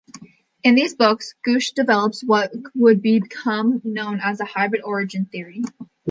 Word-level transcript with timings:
In 0.63 0.73
these 0.73 0.95
books, 0.95 1.35
Gooch 1.43 1.75
develops 1.75 2.23
what 2.23 2.51
would 2.73 3.03
become 3.03 3.81
known 3.83 4.19
as 4.19 4.39
the 4.39 4.45
"hybrid-origin 4.45 5.25
theory". 5.27 5.61